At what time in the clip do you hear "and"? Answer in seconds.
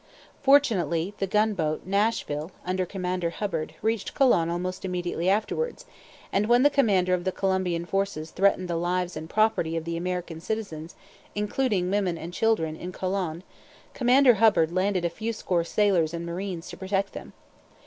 6.33-6.47, 9.15-9.29, 12.17-12.33, 16.15-16.25